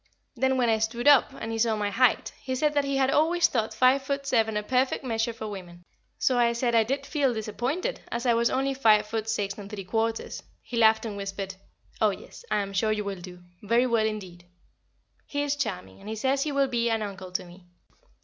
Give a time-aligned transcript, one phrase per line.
[0.35, 3.11] Then when I stood up, and he saw my height, he said that he had
[3.11, 5.85] always thought five foot seven a perfect measure for women,
[6.17, 9.69] so I said I did feel disappointed, as I was only five foot six and
[9.69, 11.53] three quarters; he laughed and whispered,
[12.01, 14.43] "Oh yes, I am sure you will do very well indeed."
[15.27, 17.67] He is charming, and he says he will be an uncle to me.